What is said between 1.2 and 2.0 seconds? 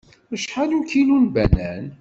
ubanan?